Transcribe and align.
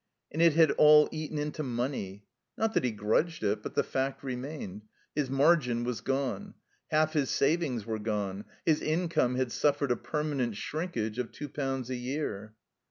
And 0.31 0.41
it 0.41 0.53
had 0.53 0.71
all 0.79 1.07
eaten 1.11 1.37
into 1.37 1.61
money. 1.61 2.25
Not 2.57 2.73
that 2.73 2.83
he 2.83 2.89
grudged 2.89 3.43
it; 3.43 3.61
but 3.61 3.75
the 3.75 3.83
fact 3.83 4.23
remained. 4.23 4.81
His 5.13 5.29
margin 5.29 5.83
was 5.83 6.01
gone; 6.01 6.55
half 6.87 7.13
his 7.13 7.29
savings 7.29 7.85
were 7.85 7.99
gone; 7.99 8.45
his 8.65 8.81
income 8.81 9.35
had 9.35 9.51
suffered 9.51 9.91
a 9.91 9.95
permanent 9.95 10.55
shrinkage 10.57 11.19
of 11.19 11.31
two 11.31 11.49
pounds 11.49 11.91
a 11.91 11.95
year. 11.95 12.55